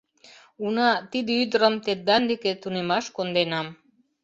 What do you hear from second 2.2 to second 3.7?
деке тунемаш конденам.